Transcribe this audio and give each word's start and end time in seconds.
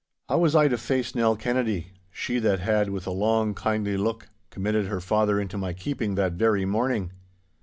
How 0.27 0.39
was 0.39 0.55
I 0.55 0.67
to 0.67 0.79
face 0.79 1.13
Nell 1.13 1.35
Kennedy—she 1.35 2.39
that 2.39 2.59
had 2.59 2.89
with 2.89 3.05
a 3.05 3.11
long, 3.11 3.53
kindly 3.53 3.97
look 3.97 4.29
committed 4.49 4.87
her 4.87 4.99
father 4.99 5.39
into 5.39 5.59
my 5.59 5.73
keeping 5.73 6.15
that 6.15 6.33
very 6.33 6.65
morning? 6.65 7.11